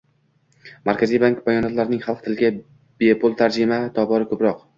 Markaziy 0.87 1.19
bank 1.23 1.43
bayonotining 1.49 2.01
xalq 2.07 2.25
tiliga 2.29 2.51
bepul 3.05 3.37
tarjimasi 3.45 3.95
tobora 4.01 4.31
ko'proq 4.33 4.67